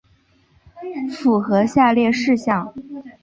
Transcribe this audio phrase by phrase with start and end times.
[1.11, 2.73] 符合下列事项